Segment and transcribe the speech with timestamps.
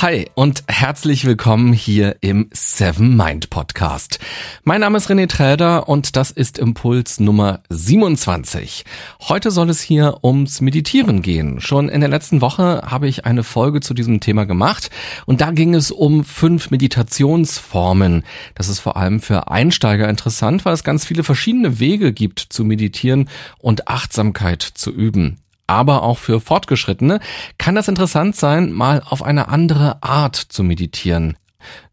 [0.00, 4.20] Hi und herzlich willkommen hier im Seven Mind Podcast.
[4.62, 8.84] Mein Name ist René Träder und das ist Impuls Nummer 27.
[9.22, 11.60] Heute soll es hier ums Meditieren gehen.
[11.60, 14.88] Schon in der letzten Woche habe ich eine Folge zu diesem Thema gemacht
[15.26, 18.22] und da ging es um fünf Meditationsformen.
[18.54, 22.64] Das ist vor allem für Einsteiger interessant, weil es ganz viele verschiedene Wege gibt zu
[22.64, 23.28] meditieren
[23.58, 27.20] und Achtsamkeit zu üben aber auch für Fortgeschrittene
[27.58, 31.36] kann das interessant sein, mal auf eine andere Art zu meditieren.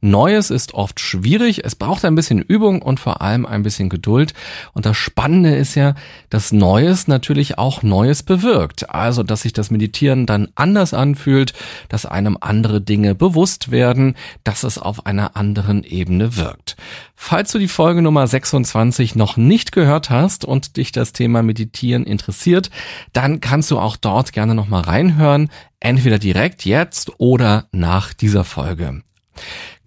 [0.01, 4.33] Neues ist oft schwierig, es braucht ein bisschen Übung und vor allem ein bisschen Geduld.
[4.73, 5.95] Und das Spannende ist ja,
[6.29, 8.89] dass Neues natürlich auch Neues bewirkt.
[8.89, 11.53] Also, dass sich das Meditieren dann anders anfühlt,
[11.89, 16.75] dass einem andere Dinge bewusst werden, dass es auf einer anderen Ebene wirkt.
[17.15, 22.05] Falls du die Folge Nummer 26 noch nicht gehört hast und dich das Thema Meditieren
[22.05, 22.69] interessiert,
[23.13, 25.49] dann kannst du auch dort gerne nochmal reinhören,
[25.79, 29.01] entweder direkt jetzt oder nach dieser Folge.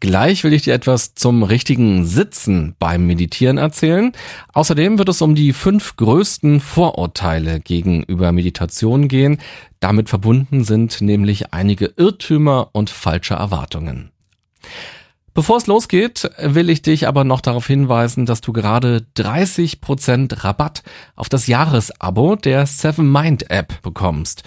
[0.01, 4.13] Gleich will ich dir etwas zum richtigen Sitzen beim Meditieren erzählen.
[4.53, 9.39] Außerdem wird es um die fünf größten Vorurteile gegenüber Meditation gehen.
[9.81, 14.11] Damit verbunden sind nämlich einige Irrtümer und falsche Erwartungen.
[15.35, 20.83] Bevor es losgeht, will ich dich aber noch darauf hinweisen, dass du gerade 30% Rabatt
[21.15, 24.43] auf das Jahresabo der Seven Mind App bekommst.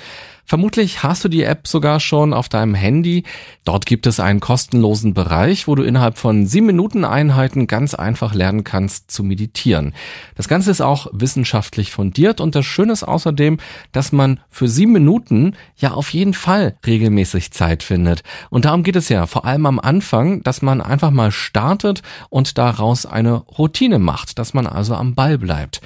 [0.52, 3.24] Vermutlich hast du die App sogar schon auf deinem Handy.
[3.64, 8.34] Dort gibt es einen kostenlosen Bereich, wo du innerhalb von sieben Minuten Einheiten ganz einfach
[8.34, 9.94] lernen kannst zu meditieren.
[10.36, 13.60] Das Ganze ist auch wissenschaftlich fundiert und das Schöne ist außerdem,
[13.94, 18.22] dass man für sieben Minuten ja auf jeden Fall regelmäßig Zeit findet.
[18.50, 22.58] Und darum geht es ja vor allem am Anfang, dass man einfach mal startet und
[22.58, 25.80] daraus eine Routine macht, dass man also am Ball bleibt.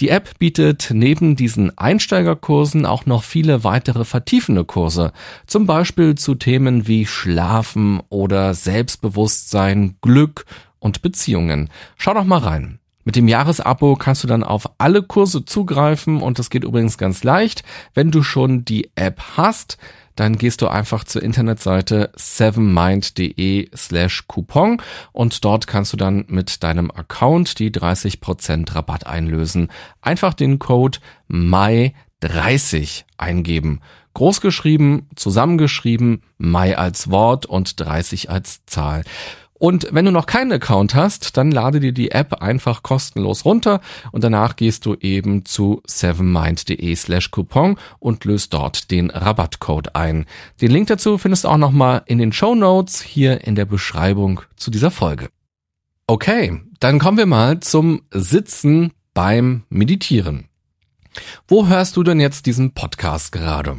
[0.00, 5.12] Die App bietet neben diesen Einsteigerkursen auch noch viele weitere vertiefende Kurse,
[5.46, 10.46] zum Beispiel zu Themen wie Schlafen oder Selbstbewusstsein, Glück
[10.80, 11.70] und Beziehungen.
[11.96, 12.80] Schau doch mal rein.
[13.04, 17.24] Mit dem Jahresabo kannst du dann auf alle Kurse zugreifen und das geht übrigens ganz
[17.24, 17.62] leicht.
[17.94, 19.78] Wenn du schon die App hast,
[20.18, 24.82] dann gehst du einfach zur Internetseite sevenmind.de slash Coupon
[25.12, 29.68] und dort kannst du dann mit deinem Account die 30% Rabatt einlösen.
[30.02, 30.98] Einfach den Code
[32.22, 33.80] MAI30 eingeben.
[34.14, 39.04] Großgeschrieben, zusammengeschrieben, Mai als Wort und 30 als Zahl.
[39.58, 43.80] Und wenn du noch keinen Account hast, dann lade dir die App einfach kostenlos runter
[44.12, 50.26] und danach gehst du eben zu sevenmind.de slash Coupon und löst dort den Rabattcode ein.
[50.60, 54.42] Den Link dazu findest du auch nochmal in den Show Notes hier in der Beschreibung
[54.56, 55.28] zu dieser Folge.
[56.06, 60.48] Okay, dann kommen wir mal zum Sitzen beim Meditieren.
[61.46, 63.76] Wo hörst du denn jetzt diesen Podcast gerade?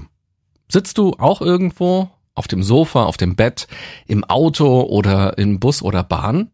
[0.67, 3.67] Sitzt du auch irgendwo auf dem Sofa, auf dem Bett,
[4.07, 6.51] im Auto oder im Bus oder Bahn?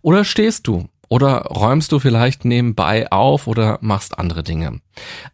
[0.00, 0.88] Oder stehst du?
[1.10, 4.80] Oder räumst du vielleicht nebenbei auf oder machst andere Dinge?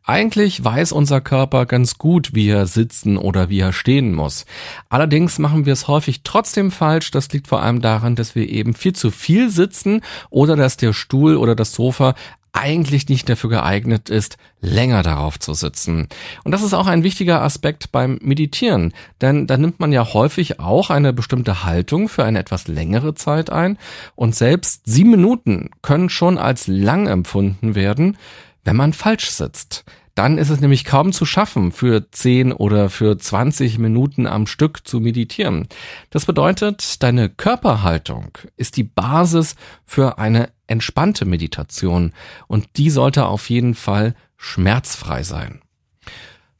[0.04, 4.46] Eigentlich weiß unser Körper ganz gut, wie er sitzen oder wie er stehen muss.
[4.88, 7.10] Allerdings machen wir es häufig trotzdem falsch.
[7.10, 10.92] Das liegt vor allem daran, dass wir eben viel zu viel sitzen oder dass der
[10.92, 12.14] Stuhl oder das Sofa
[12.54, 16.08] eigentlich nicht dafür geeignet ist, länger darauf zu sitzen.
[16.44, 20.60] Und das ist auch ein wichtiger Aspekt beim Meditieren, denn da nimmt man ja häufig
[20.60, 23.76] auch eine bestimmte Haltung für eine etwas längere Zeit ein
[24.14, 28.16] und selbst sieben Minuten können schon als lang empfunden werden,
[28.64, 29.84] wenn man falsch sitzt.
[30.14, 34.86] Dann ist es nämlich kaum zu schaffen, für 10 oder für 20 Minuten am Stück
[34.86, 35.66] zu meditieren.
[36.10, 42.12] Das bedeutet, deine Körperhaltung ist die Basis für eine entspannte Meditation
[42.46, 45.60] und die sollte auf jeden Fall schmerzfrei sein.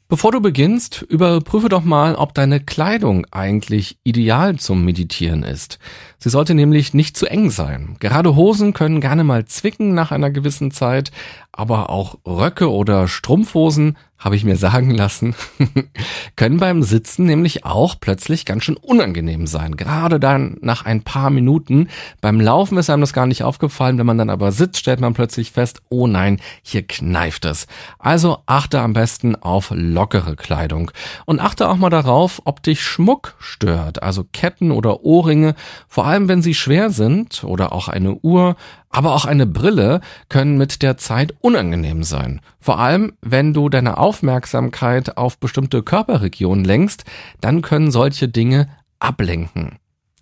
[0.08, 5.78] Bevor du beginnst, überprüfe doch mal, ob deine Kleidung eigentlich ideal zum Meditieren ist.
[6.24, 7.96] Sie sollte nämlich nicht zu eng sein.
[8.00, 11.10] Gerade Hosen können gerne mal zwicken nach einer gewissen Zeit,
[11.52, 15.34] aber auch Röcke oder Strumpfhosen habe ich mir sagen lassen,
[16.36, 19.76] können beim Sitzen nämlich auch plötzlich ganz schön unangenehm sein.
[19.76, 21.88] Gerade dann nach ein paar Minuten.
[22.22, 23.98] Beim Laufen ist einem das gar nicht aufgefallen.
[23.98, 27.66] Wenn man dann aber sitzt, stellt man plötzlich fest, oh nein, hier kneift es.
[27.98, 30.90] Also achte am besten auf lockere Kleidung.
[31.26, 34.02] Und achte auch mal darauf, ob dich Schmuck stört.
[34.02, 35.54] Also Ketten oder Ohrringe.
[35.86, 38.56] Vor allem, wenn sie schwer sind oder auch eine Uhr
[38.94, 42.40] aber auch eine Brille können mit der Zeit unangenehm sein.
[42.60, 47.04] Vor allem, wenn du deine Aufmerksamkeit auf bestimmte Körperregionen lenkst,
[47.40, 48.68] dann können solche Dinge
[49.00, 49.78] ablenken.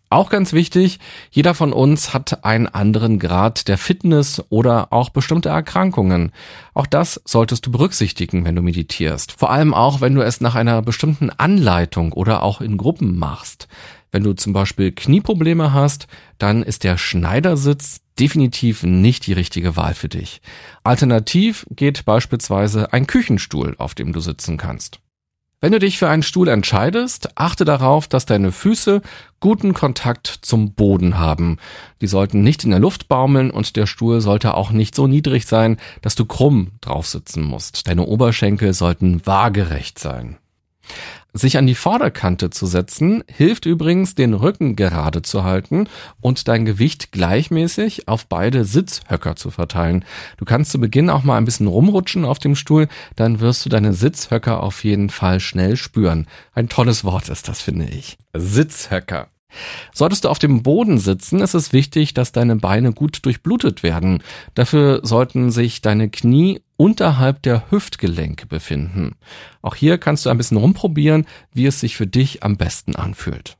[0.08, 1.00] Auch ganz wichtig,
[1.30, 6.32] jeder von uns hat einen anderen Grad der Fitness oder auch bestimmte Erkrankungen.
[6.74, 9.32] Auch das solltest du berücksichtigen, wenn du meditierst.
[9.32, 13.68] Vor allem auch, wenn du es nach einer bestimmten Anleitung oder auch in Gruppen machst.
[14.12, 16.06] Wenn du zum Beispiel Knieprobleme hast,
[16.38, 20.42] dann ist der Schneidersitz definitiv nicht die richtige Wahl für dich.
[20.84, 25.00] Alternativ geht beispielsweise ein Küchenstuhl, auf dem du sitzen kannst.
[25.62, 29.00] Wenn du dich für einen Stuhl entscheidest, achte darauf, dass deine Füße
[29.38, 31.58] guten Kontakt zum Boden haben.
[32.00, 35.46] Die sollten nicht in der Luft baumeln und der Stuhl sollte auch nicht so niedrig
[35.46, 37.86] sein, dass du krumm drauf sitzen musst.
[37.86, 40.36] Deine Oberschenkel sollten waagerecht sein.
[41.34, 45.88] Sich an die Vorderkante zu setzen, hilft übrigens, den Rücken gerade zu halten
[46.20, 50.04] und dein Gewicht gleichmäßig auf beide Sitzhöcker zu verteilen.
[50.36, 52.86] Du kannst zu Beginn auch mal ein bisschen rumrutschen auf dem Stuhl,
[53.16, 56.26] dann wirst du deine Sitzhöcker auf jeden Fall schnell spüren.
[56.52, 58.18] Ein tolles Wort ist das, finde ich.
[58.34, 59.28] Sitzhöcker.
[59.92, 64.22] Solltest du auf dem Boden sitzen, ist es wichtig, dass deine Beine gut durchblutet werden.
[64.54, 69.14] Dafür sollten sich deine Knie unterhalb der Hüftgelenke befinden.
[69.62, 73.56] Auch hier kannst du ein bisschen rumprobieren, wie es sich für dich am besten anfühlt.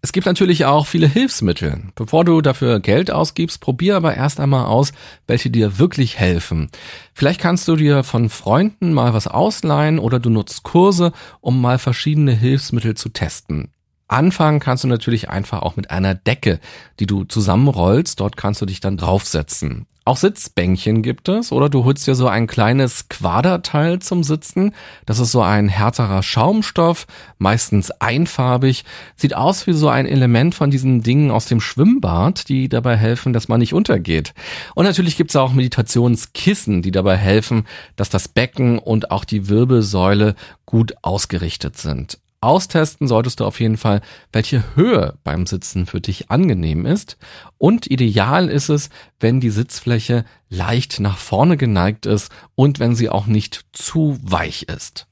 [0.00, 1.82] Es gibt natürlich auch viele Hilfsmittel.
[1.94, 4.94] Bevor du dafür Geld ausgibst, probier aber erst einmal aus,
[5.26, 6.70] welche dir wirklich helfen.
[7.12, 11.12] Vielleicht kannst du dir von Freunden mal was ausleihen oder du nutzt Kurse,
[11.42, 13.68] um mal verschiedene Hilfsmittel zu testen.
[14.08, 16.60] Anfangen kannst du natürlich einfach auch mit einer Decke,
[16.98, 18.18] die du zusammenrollst.
[18.20, 19.86] Dort kannst du dich dann draufsetzen.
[20.04, 24.74] Auch Sitzbänkchen gibt es oder du holst dir so ein kleines Quaderteil zum Sitzen.
[25.06, 27.06] Das ist so ein härterer Schaumstoff,
[27.38, 28.84] meistens einfarbig.
[29.14, 33.32] Sieht aus wie so ein Element von diesen Dingen aus dem Schwimmbad, die dabei helfen,
[33.32, 34.34] dass man nicht untergeht.
[34.74, 37.64] Und natürlich gibt es auch Meditationskissen, die dabei helfen,
[37.94, 40.34] dass das Becken und auch die Wirbelsäule
[40.66, 42.18] gut ausgerichtet sind.
[42.42, 44.00] Austesten solltest du auf jeden Fall,
[44.32, 47.16] welche Höhe beim Sitzen für dich angenehm ist.
[47.58, 48.90] Und ideal ist es,
[49.20, 54.64] wenn die Sitzfläche leicht nach vorne geneigt ist und wenn sie auch nicht zu weich
[54.64, 55.06] ist.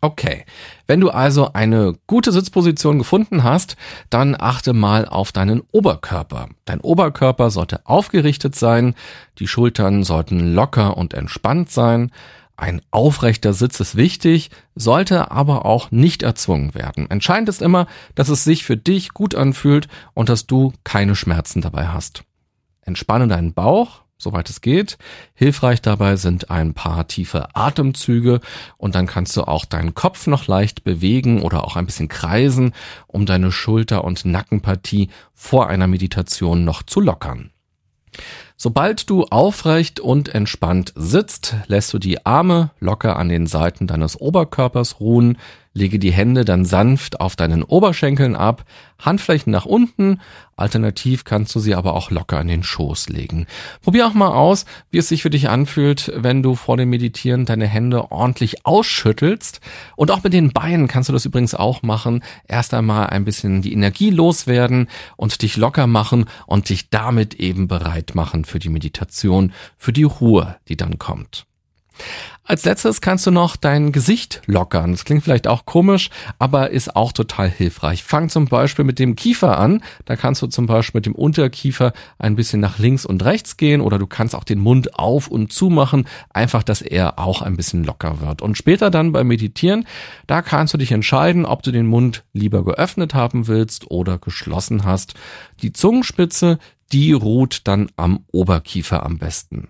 [0.00, 0.44] Okay,
[0.86, 3.76] wenn du also eine gute Sitzposition gefunden hast,
[4.10, 6.50] dann achte mal auf deinen Oberkörper.
[6.66, 8.94] Dein Oberkörper sollte aufgerichtet sein,
[9.40, 12.12] die Schultern sollten locker und entspannt sein,
[12.58, 17.08] ein aufrechter Sitz ist wichtig, sollte aber auch nicht erzwungen werden.
[17.08, 21.60] Entscheidend ist immer, dass es sich für dich gut anfühlt und dass du keine Schmerzen
[21.62, 22.24] dabei hast.
[22.82, 24.98] Entspanne deinen Bauch, soweit es geht.
[25.34, 28.40] Hilfreich dabei sind ein paar tiefe Atemzüge
[28.76, 32.72] und dann kannst du auch deinen Kopf noch leicht bewegen oder auch ein bisschen kreisen,
[33.06, 37.52] um deine Schulter- und Nackenpartie vor einer Meditation noch zu lockern.
[38.60, 44.20] Sobald du aufrecht und entspannt sitzt, lässt du die Arme locker an den Seiten deines
[44.20, 45.38] Oberkörpers ruhen,
[45.78, 48.64] Lege die Hände dann sanft auf deinen Oberschenkeln ab,
[48.98, 50.20] Handflächen nach unten,
[50.56, 53.46] alternativ kannst du sie aber auch locker in den Schoß legen.
[53.82, 57.44] Probier auch mal aus, wie es sich für dich anfühlt, wenn du vor dem Meditieren
[57.44, 59.60] deine Hände ordentlich ausschüttelst.
[59.94, 62.24] Und auch mit den Beinen kannst du das übrigens auch machen.
[62.48, 67.68] Erst einmal ein bisschen die Energie loswerden und dich locker machen und dich damit eben
[67.68, 71.46] bereit machen für die Meditation, für die Ruhe, die dann kommt.
[72.48, 74.92] Als letztes kannst du noch dein Gesicht lockern.
[74.92, 78.02] Das klingt vielleicht auch komisch, aber ist auch total hilfreich.
[78.02, 79.82] Fang zum Beispiel mit dem Kiefer an.
[80.06, 83.82] Da kannst du zum Beispiel mit dem Unterkiefer ein bisschen nach links und rechts gehen
[83.82, 86.08] oder du kannst auch den Mund auf und zu machen.
[86.30, 88.40] Einfach, dass er auch ein bisschen locker wird.
[88.40, 89.86] Und später dann beim Meditieren,
[90.26, 94.84] da kannst du dich entscheiden, ob du den Mund lieber geöffnet haben willst oder geschlossen
[94.86, 95.12] hast.
[95.60, 96.58] Die Zungenspitze,
[96.92, 99.68] die ruht dann am Oberkiefer am besten.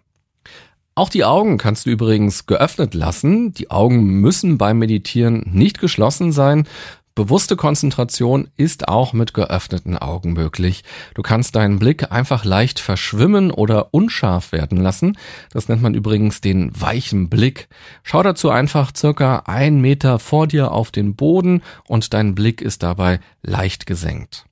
[0.98, 3.52] Auch die Augen kannst du übrigens geöffnet lassen.
[3.52, 6.66] Die Augen müssen beim Meditieren nicht geschlossen sein.
[7.14, 10.82] Bewusste Konzentration ist auch mit geöffneten Augen möglich.
[11.14, 15.16] Du kannst deinen Blick einfach leicht verschwimmen oder unscharf werden lassen.
[15.52, 17.68] Das nennt man übrigens den weichen Blick.
[18.02, 22.82] Schau dazu einfach circa ein Meter vor dir auf den Boden und dein Blick ist
[22.82, 24.46] dabei leicht gesenkt.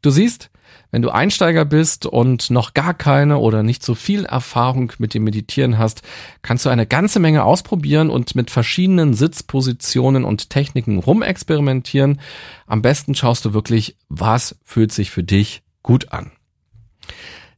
[0.00, 0.51] Du siehst,
[0.92, 5.24] wenn du Einsteiger bist und noch gar keine oder nicht so viel Erfahrung mit dem
[5.24, 6.02] Meditieren hast,
[6.42, 12.20] kannst du eine ganze Menge ausprobieren und mit verschiedenen Sitzpositionen und Techniken rumexperimentieren.
[12.66, 16.30] Am besten schaust du wirklich, was fühlt sich für dich gut an.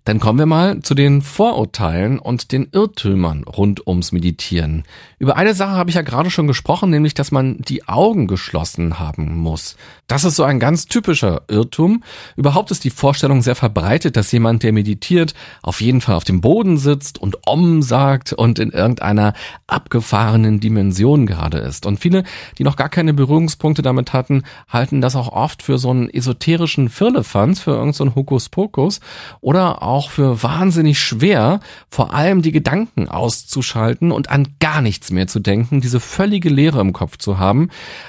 [0.07, 4.85] Dann kommen wir mal zu den Vorurteilen und den Irrtümern rund ums Meditieren.
[5.19, 8.99] Über eine Sache habe ich ja gerade schon gesprochen, nämlich, dass man die Augen geschlossen
[8.99, 9.77] haben muss.
[10.07, 12.03] Das ist so ein ganz typischer Irrtum.
[12.37, 15.33] Überhaupt ist die Vorstellung sehr verbreitet, dass jemand, der meditiert,
[15.63, 19.33] auf jeden Fall auf dem Boden sitzt und Om sagt und in irgendeiner
[19.67, 21.87] abgefahrenen Dimension gerade ist.
[21.87, 22.25] Und viele,
[22.59, 26.91] die noch gar keine Berührungspunkte damit hatten, halten das auch oft für so einen esoterischen
[26.91, 29.01] Firlefanz, für irgendeinen so Hokuspokus
[29.41, 35.29] oder auch für wahnsinnig schwer, vor allem die Gedanken auszuschalten und an gar nichts mehr
[35.29, 37.69] zu denken, diese völlige Leere im Kopf zu haben.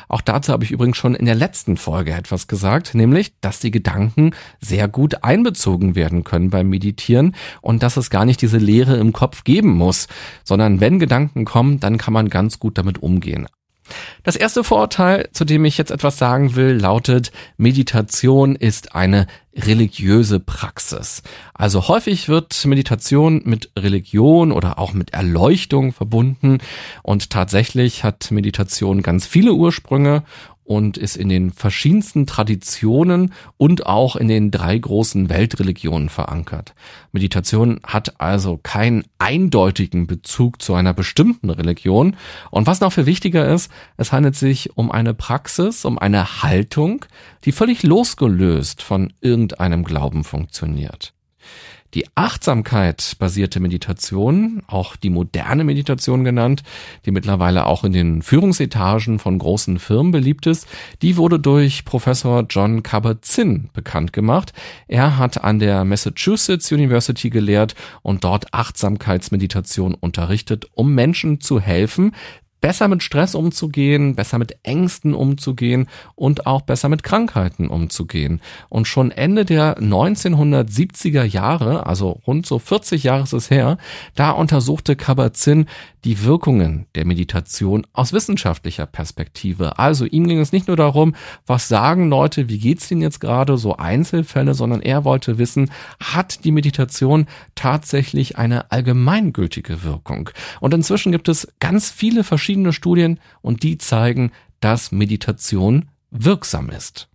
[0.10, 3.70] Auch dazu habe ich übrigens schon in der letzten Folge etwas gesagt, nämlich, dass die
[3.70, 8.98] Gedanken sehr gut einbezogen werden können beim Meditieren und dass es gar nicht diese Leere
[8.98, 10.08] im Kopf geben muss,
[10.44, 13.46] sondern wenn Gedanken kommen, dann kann man ganz gut damit umgehen.
[14.24, 20.40] Das erste Vorurteil, zu dem ich jetzt etwas sagen will, lautet, Meditation ist eine religiöse
[20.40, 21.24] Praxis.
[21.54, 26.58] Also häufig wird Meditation mit Religion oder auch mit Erleuchtung verbunden
[27.04, 30.24] und tatsächlich hat Meditation ganz viele Ursprünge
[30.66, 36.74] und ist in den verschiedensten Traditionen und auch in den drei großen Weltreligionen verankert.
[37.12, 42.18] Meditation hat also keinen eindeutigen Bezug zu einer bestimmten Religion.
[42.52, 47.06] Und was noch viel wichtiger ist, es handelt sich um eine Praxis, um eine Haltung,
[47.46, 51.15] die völlig losgelöst von irgendeinem Glauben funktioniert.
[51.96, 56.62] Die Achtsamkeit basierte Meditation, auch die moderne Meditation genannt,
[57.06, 60.68] die mittlerweile auch in den Führungsetagen von großen Firmen beliebt ist,
[61.02, 64.52] die wurde durch Professor John Kabat-Zinn bekannt gemacht.
[64.90, 72.12] Er hat an der Massachusetts University gelehrt und dort Achtsamkeitsmeditation unterrichtet, um Menschen zu helfen,
[72.66, 78.42] besser mit Stress umzugehen, besser mit Ängsten umzugehen und auch besser mit Krankheiten umzugehen.
[78.70, 83.78] Und schon Ende der 1970er Jahre, also rund so 40 Jahre ist es her,
[84.16, 85.68] da untersuchte Kabat-Zinn
[86.06, 89.80] die Wirkungen der Meditation aus wissenschaftlicher Perspektive.
[89.80, 91.16] Also ihm ging es nicht nur darum,
[91.48, 96.46] was sagen Leute, wie geht's denen jetzt gerade, so Einzelfälle, sondern er wollte wissen, hat
[96.46, 100.30] die Meditation tatsächlich eine allgemeingültige Wirkung?
[100.62, 107.10] Und inzwischen gibt es ganz viele verschiedene Studien und die zeigen, dass Meditation wirksam ist.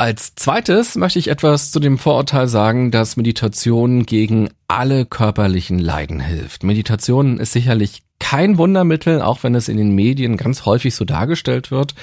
[0.00, 6.20] Als zweites möchte ich etwas zu dem Vorurteil sagen, dass Meditation gegen alle körperlichen Leiden
[6.20, 6.64] hilft.
[6.64, 11.70] Meditation ist sicherlich kein Wundermittel, auch wenn es in den Medien ganz häufig so dargestellt
[11.70, 11.94] wird.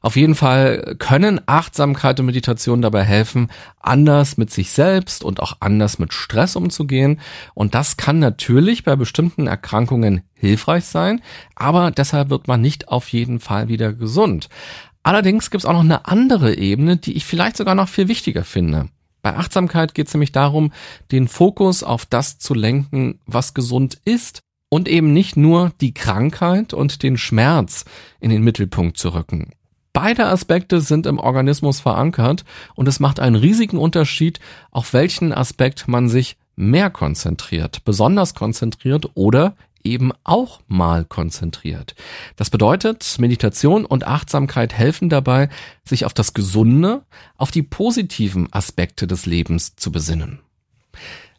[0.00, 5.58] Auf jeden Fall können Achtsamkeit und Meditation dabei helfen, anders mit sich selbst und auch
[5.60, 7.20] anders mit Stress umzugehen.
[7.52, 11.20] Und das kann natürlich bei bestimmten Erkrankungen hilfreich sein,
[11.56, 14.48] aber deshalb wird man nicht auf jeden Fall wieder gesund.
[15.04, 18.42] Allerdings gibt es auch noch eine andere Ebene, die ich vielleicht sogar noch viel wichtiger
[18.42, 18.88] finde.
[19.22, 20.72] Bei Achtsamkeit geht es nämlich darum,
[21.12, 26.72] den Fokus auf das zu lenken, was gesund ist und eben nicht nur die Krankheit
[26.72, 27.84] und den Schmerz
[28.18, 29.50] in den Mittelpunkt zu rücken.
[29.92, 32.44] Beide Aspekte sind im Organismus verankert
[32.74, 39.10] und es macht einen riesigen Unterschied, auf welchen Aspekt man sich mehr konzentriert, besonders konzentriert
[39.14, 41.94] oder eben auch mal konzentriert.
[42.36, 45.48] Das bedeutet, Meditation und Achtsamkeit helfen dabei,
[45.84, 47.02] sich auf das Gesunde,
[47.36, 50.40] auf die positiven Aspekte des Lebens zu besinnen.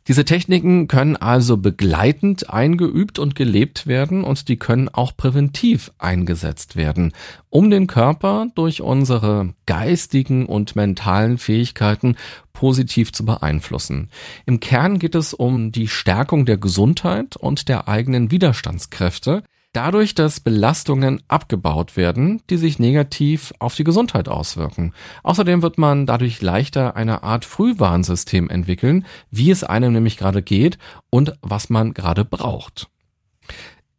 [0.08, 6.76] Diese Techniken können also begleitend eingeübt und gelebt werden und die können auch präventiv eingesetzt
[6.76, 7.12] werden,
[7.50, 12.18] um den Körper durch unsere geistigen und mentalen Fähigkeiten
[12.54, 14.10] positiv zu beeinflussen.
[14.46, 19.42] Im Kern geht es um die Stärkung der Gesundheit und der eigenen Widerstandskräfte,
[19.76, 24.94] dadurch, dass Belastungen abgebaut werden, die sich negativ auf die Gesundheit auswirken.
[25.24, 30.78] Außerdem wird man dadurch leichter eine Art Frühwarnsystem entwickeln, wie es einem nämlich gerade geht
[31.10, 32.88] und was man gerade braucht.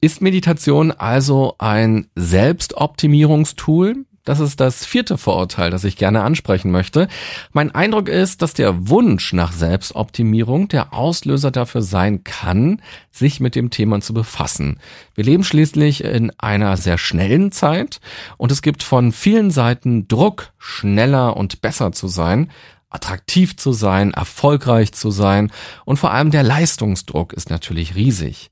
[0.00, 4.04] Ist Meditation also ein Selbstoptimierungstool?
[4.26, 7.06] Das ist das vierte Vorurteil, das ich gerne ansprechen möchte.
[7.52, 13.54] Mein Eindruck ist, dass der Wunsch nach Selbstoptimierung der Auslöser dafür sein kann, sich mit
[13.54, 14.80] dem Thema zu befassen.
[15.14, 18.00] Wir leben schließlich in einer sehr schnellen Zeit
[18.36, 22.50] und es gibt von vielen Seiten Druck, schneller und besser zu sein,
[22.90, 25.52] attraktiv zu sein, erfolgreich zu sein
[25.84, 28.50] und vor allem der Leistungsdruck ist natürlich riesig.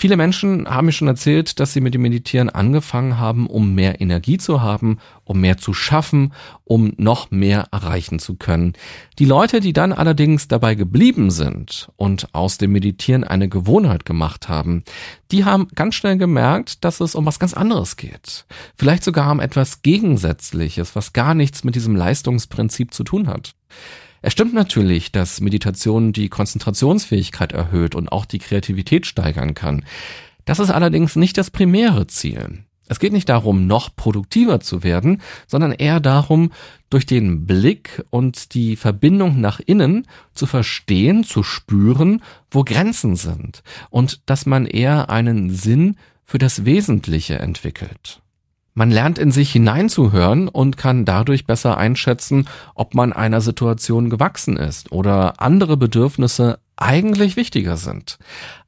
[0.00, 4.00] Viele Menschen haben mir schon erzählt, dass sie mit dem Meditieren angefangen haben, um mehr
[4.00, 6.32] Energie zu haben, um mehr zu schaffen,
[6.64, 8.72] um noch mehr erreichen zu können.
[9.18, 14.48] Die Leute, die dann allerdings dabei geblieben sind und aus dem Meditieren eine Gewohnheit gemacht
[14.48, 14.84] haben,
[15.32, 18.46] die haben ganz schnell gemerkt, dass es um was ganz anderes geht.
[18.76, 23.54] Vielleicht sogar um etwas Gegensätzliches, was gar nichts mit diesem Leistungsprinzip zu tun hat.
[24.22, 29.84] Es stimmt natürlich, dass Meditation die Konzentrationsfähigkeit erhöht und auch die Kreativität steigern kann.
[30.44, 32.64] Das ist allerdings nicht das primäre Ziel.
[32.90, 36.50] Es geht nicht darum, noch produktiver zu werden, sondern eher darum,
[36.90, 43.62] durch den Blick und die Verbindung nach innen zu verstehen, zu spüren, wo Grenzen sind
[43.90, 48.22] und dass man eher einen Sinn für das Wesentliche entwickelt.
[48.80, 54.56] Man lernt in sich hineinzuhören und kann dadurch besser einschätzen, ob man einer Situation gewachsen
[54.56, 58.18] ist oder andere Bedürfnisse eigentlich wichtiger sind.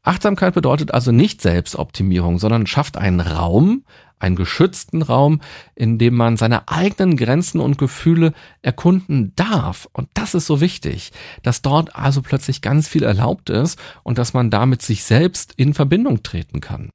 [0.03, 3.85] Achtsamkeit bedeutet also nicht Selbstoptimierung, sondern schafft einen Raum,
[4.19, 5.41] einen geschützten Raum,
[5.75, 9.89] in dem man seine eigenen Grenzen und Gefühle erkunden darf.
[9.95, 14.35] Und das ist so wichtig, dass dort also plötzlich ganz viel erlaubt ist und dass
[14.35, 16.91] man damit sich selbst in Verbindung treten kann.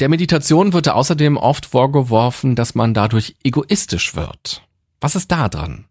[0.00, 4.62] Der Meditation wird außerdem oft vorgeworfen, dass man dadurch egoistisch wird.
[4.98, 5.84] Was ist da dran?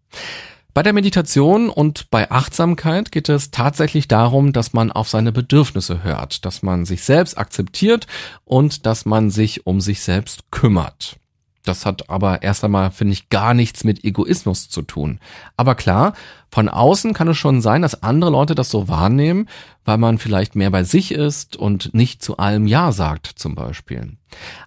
[0.74, 6.04] Bei der Meditation und bei Achtsamkeit geht es tatsächlich darum, dass man auf seine Bedürfnisse
[6.04, 8.08] hört, dass man sich selbst akzeptiert
[8.46, 11.18] und dass man sich um sich selbst kümmert.
[11.66, 15.20] Das hat aber erst einmal, finde ich, gar nichts mit Egoismus zu tun.
[15.56, 16.14] Aber klar,
[16.50, 19.48] von außen kann es schon sein, dass andere Leute das so wahrnehmen,
[19.90, 24.18] weil man vielleicht mehr bei sich ist und nicht zu allem Ja sagt zum Beispiel.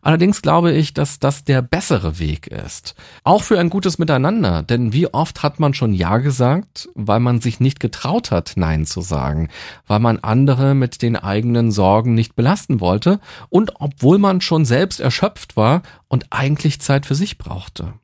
[0.01, 2.97] Allerdings glaube ich, dass das der bessere Weg ist.
[3.23, 7.41] Auch für ein gutes Miteinander, denn wie oft hat man schon Ja gesagt, weil man
[7.41, 9.49] sich nicht getraut hat, Nein zu sagen,
[9.87, 14.99] weil man andere mit den eigenen Sorgen nicht belasten wollte und obwohl man schon selbst
[14.99, 17.95] erschöpft war und eigentlich Zeit für sich brauchte.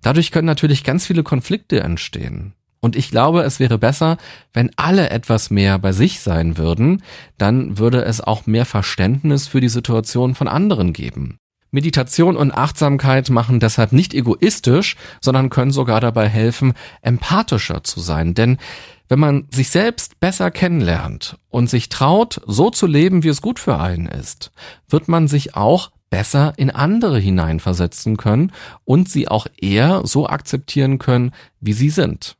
[0.00, 2.54] Dadurch können natürlich ganz viele Konflikte entstehen.
[2.80, 4.16] Und ich glaube, es wäre besser,
[4.52, 7.02] wenn alle etwas mehr bei sich sein würden,
[7.36, 11.38] dann würde es auch mehr Verständnis für die Situation von anderen geben.
[11.70, 18.34] Meditation und Achtsamkeit machen deshalb nicht egoistisch, sondern können sogar dabei helfen, empathischer zu sein.
[18.34, 18.58] Denn
[19.08, 23.58] wenn man sich selbst besser kennenlernt und sich traut, so zu leben, wie es gut
[23.58, 24.52] für einen ist,
[24.88, 28.52] wird man sich auch besser in andere hineinversetzen können
[28.84, 32.36] und sie auch eher so akzeptieren können, wie sie sind.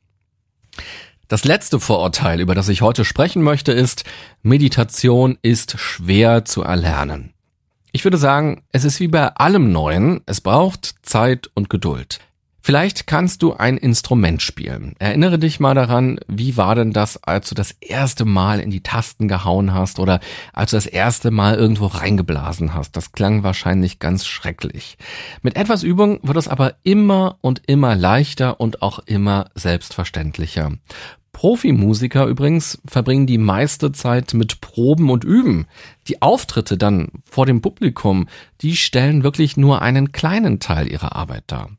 [1.29, 4.05] Das letzte Vorurteil, über das ich heute sprechen möchte, ist,
[4.43, 7.35] Meditation ist schwer zu erlernen.
[7.93, 12.21] Ich würde sagen, es ist wie bei allem Neuen, es braucht Zeit und Geduld.
[12.69, 14.95] Vielleicht kannst du ein Instrument spielen.
[14.99, 18.83] Erinnere dich mal daran, wie war denn das, als du das erste Mal in die
[18.83, 20.21] Tasten gehauen hast oder
[20.53, 22.95] als du das erste Mal irgendwo reingeblasen hast.
[22.95, 24.99] Das klang wahrscheinlich ganz schrecklich.
[25.41, 30.73] Mit etwas Übung wird es aber immer und immer leichter und auch immer selbstverständlicher.
[31.33, 35.69] Profimusiker übrigens verbringen die meiste Zeit mit Proben und Üben.
[36.07, 38.29] Die Auftritte dann vor dem Publikum,
[38.61, 41.71] die stellen wirklich nur einen kleinen Teil ihrer Arbeit dar.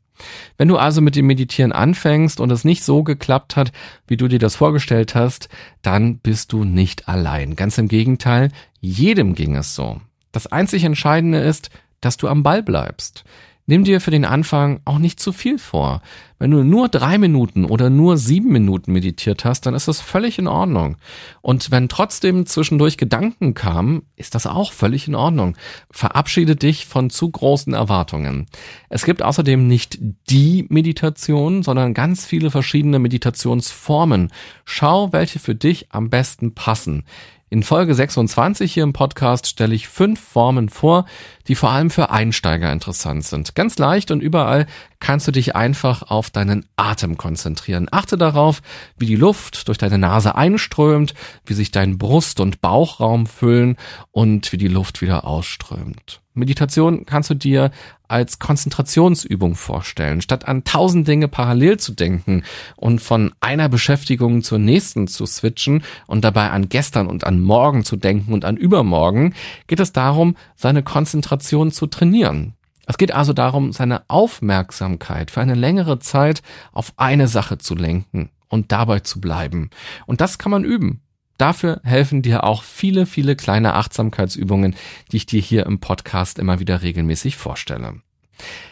[0.58, 3.72] Wenn du also mit dem Meditieren anfängst und es nicht so geklappt hat,
[4.06, 5.48] wie du dir das vorgestellt hast,
[5.82, 7.56] dann bist du nicht allein.
[7.56, 10.00] Ganz im Gegenteil, jedem ging es so.
[10.32, 13.24] Das einzig Entscheidende ist, dass du am Ball bleibst.
[13.70, 16.02] Nimm dir für den Anfang auch nicht zu viel vor.
[16.40, 20.40] Wenn du nur drei Minuten oder nur sieben Minuten meditiert hast, dann ist das völlig
[20.40, 20.96] in Ordnung.
[21.40, 25.56] Und wenn trotzdem zwischendurch Gedanken kamen, ist das auch völlig in Ordnung.
[25.88, 28.46] Verabschiede dich von zu großen Erwartungen.
[28.88, 34.32] Es gibt außerdem nicht die Meditation, sondern ganz viele verschiedene Meditationsformen.
[34.64, 37.04] Schau, welche für dich am besten passen.
[37.52, 41.04] In Folge 26 hier im Podcast stelle ich fünf Formen vor,
[41.50, 43.56] die vor allem für Einsteiger interessant sind.
[43.56, 44.66] Ganz leicht und überall
[45.00, 47.88] kannst du dich einfach auf deinen Atem konzentrieren.
[47.90, 48.62] Achte darauf,
[48.96, 51.12] wie die Luft durch deine Nase einströmt,
[51.44, 53.76] wie sich dein Brust- und Bauchraum füllen
[54.12, 56.20] und wie die Luft wieder ausströmt.
[56.34, 57.72] Meditation kannst du dir
[58.06, 62.42] als Konzentrationsübung vorstellen, statt an tausend Dinge parallel zu denken
[62.76, 67.84] und von einer Beschäftigung zur nächsten zu switchen und dabei an gestern und an morgen
[67.84, 69.34] zu denken und an übermorgen,
[69.68, 71.39] geht es darum, seine Konzentration
[71.72, 72.54] zu trainieren.
[72.86, 78.30] Es geht also darum, seine Aufmerksamkeit für eine längere Zeit auf eine Sache zu lenken
[78.48, 79.70] und dabei zu bleiben.
[80.06, 81.02] Und das kann man üben.
[81.38, 84.76] Dafür helfen dir auch viele, viele kleine Achtsamkeitsübungen,
[85.10, 88.02] die ich dir hier im Podcast immer wieder regelmäßig vorstelle.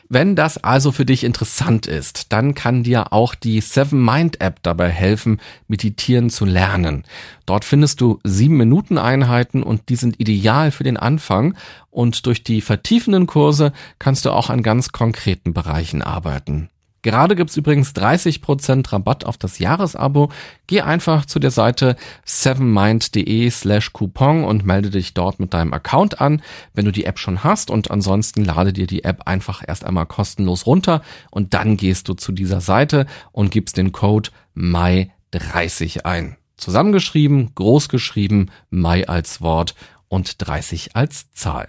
[0.08, 4.62] Wenn das also für dich interessant ist, dann kann dir auch die Seven Mind App
[4.62, 7.04] dabei helfen, meditieren zu lernen.
[7.44, 11.54] Dort findest du sieben Minuten Einheiten und die sind ideal für den Anfang
[11.90, 16.70] und durch die vertiefenden Kurse kannst du auch an ganz konkreten Bereichen arbeiten.
[17.02, 20.30] Gerade gibt's übrigens 30% Rabatt auf das Jahresabo.
[20.66, 26.20] Geh einfach zu der Seite sevenmind.de slash Coupon und melde dich dort mit deinem Account
[26.20, 26.42] an,
[26.74, 30.06] wenn du die App schon hast und ansonsten lade dir die App einfach erst einmal
[30.06, 36.04] kostenlos runter und dann gehst du zu dieser Seite und gibst den Code my 30
[36.04, 36.36] ein.
[36.56, 39.76] Zusammengeschrieben, großgeschrieben, Mai als Wort
[40.08, 41.68] und 30 als Zahl.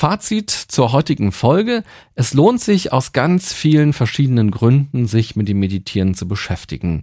[0.00, 1.84] Fazit zur heutigen Folge.
[2.14, 7.02] Es lohnt sich aus ganz vielen verschiedenen Gründen, sich mit dem Meditieren zu beschäftigen.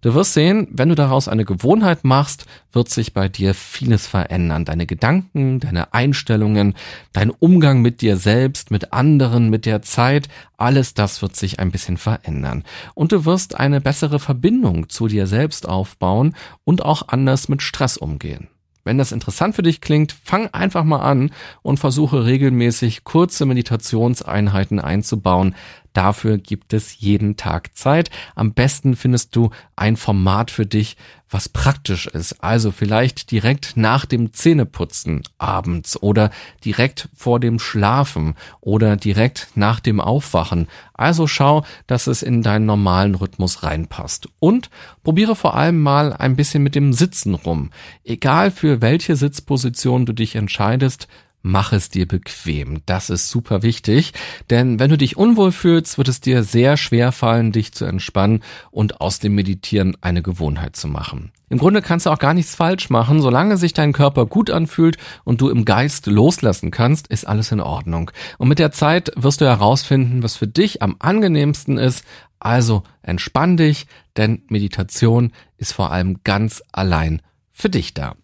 [0.00, 4.64] Du wirst sehen, wenn du daraus eine Gewohnheit machst, wird sich bei dir vieles verändern.
[4.64, 6.72] Deine Gedanken, deine Einstellungen,
[7.12, 11.70] dein Umgang mit dir selbst, mit anderen, mit der Zeit, alles das wird sich ein
[11.70, 12.64] bisschen verändern.
[12.94, 16.34] Und du wirst eine bessere Verbindung zu dir selbst aufbauen
[16.64, 18.48] und auch anders mit Stress umgehen.
[18.88, 24.80] Wenn das interessant für dich klingt, fang einfach mal an und versuche regelmäßig kurze Meditationseinheiten
[24.80, 25.54] einzubauen.
[25.92, 28.10] Dafür gibt es jeden Tag Zeit.
[28.34, 30.96] Am besten findest du ein Format für dich,
[31.30, 32.42] was praktisch ist.
[32.42, 36.30] Also vielleicht direkt nach dem Zähneputzen abends oder
[36.64, 40.68] direkt vor dem Schlafen oder direkt nach dem Aufwachen.
[40.94, 44.28] Also schau, dass es in deinen normalen Rhythmus reinpasst.
[44.38, 44.70] Und
[45.02, 47.70] probiere vor allem mal ein bisschen mit dem Sitzen rum.
[48.04, 51.08] Egal für welche Sitzposition du dich entscheidest,
[51.42, 52.82] mach es dir bequem.
[52.86, 54.12] Das ist super wichtig,
[54.50, 58.42] denn wenn du dich unwohl fühlst, wird es dir sehr schwer fallen, dich zu entspannen
[58.70, 61.32] und aus dem Meditieren eine Gewohnheit zu machen.
[61.50, 64.98] Im Grunde kannst du auch gar nichts falsch machen, solange sich dein Körper gut anfühlt
[65.24, 68.10] und du im Geist loslassen kannst, ist alles in Ordnung.
[68.36, 72.04] Und mit der Zeit wirst du herausfinden, was für dich am angenehmsten ist.
[72.38, 78.14] Also entspann dich, denn Meditation ist vor allem ganz allein für dich da.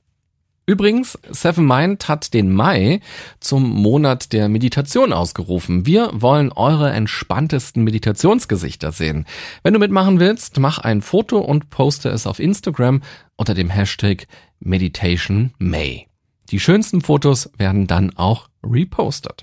[0.66, 3.00] Übrigens, Seven Mind hat den Mai
[3.38, 5.84] zum Monat der Meditation ausgerufen.
[5.84, 9.26] Wir wollen eure entspanntesten Meditationsgesichter sehen.
[9.62, 13.02] Wenn du mitmachen willst, mach ein Foto und poste es auf Instagram
[13.36, 14.26] unter dem Hashtag
[14.58, 16.06] Meditation May.
[16.50, 19.42] Die schönsten Fotos werden dann auch repostet.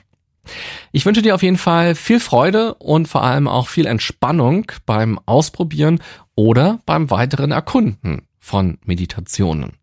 [0.92, 5.20] Ich wünsche dir auf jeden Fall viel Freude und vor allem auch viel Entspannung beim
[5.28, 6.00] Ausprobieren
[6.36, 9.74] oder beim weiteren Erkunden von Meditationen.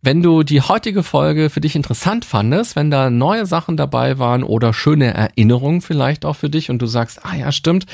[0.00, 4.44] Wenn du die heutige Folge für dich interessant fandest, wenn da neue Sachen dabei waren
[4.44, 7.86] oder schöne Erinnerungen vielleicht auch für dich und du sagst, ah ja, stimmt,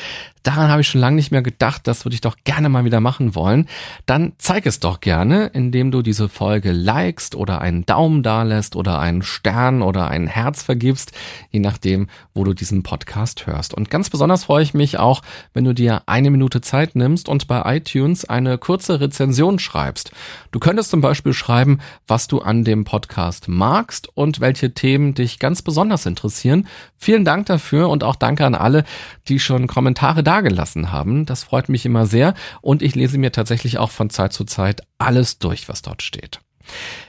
[0.42, 3.00] daran habe ich schon lange nicht mehr gedacht, das würde ich doch gerne mal wieder
[3.00, 3.68] machen wollen,
[4.04, 8.98] dann zeig es doch gerne, indem du diese Folge likest oder einen Daumen dalässt oder
[8.98, 11.12] einen Stern oder ein Herz vergibst,
[11.50, 13.72] je nachdem, wo du diesen Podcast hörst.
[13.72, 15.22] Und ganz besonders freue ich mich auch,
[15.54, 20.12] wenn du dir eine Minute Zeit nimmst und bei iTunes eine kurze Rezension schreibst.
[20.50, 25.38] Du könntest zum Beispiel schreiben, was du an dem Podcast magst und welche Themen dich
[25.38, 26.66] ganz besonders interessieren.
[26.96, 28.84] Vielen Dank dafür und auch danke an alle,
[29.28, 31.26] die schon Kommentare dagelassen haben.
[31.26, 34.82] Das freut mich immer sehr und ich lese mir tatsächlich auch von Zeit zu Zeit
[34.98, 36.40] alles durch, was dort steht.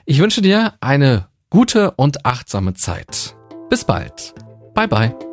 [0.06, 3.36] Ich wünsche dir eine gute und achtsame Zeit.
[3.70, 4.34] Bis bald.
[4.74, 5.25] Bye bye.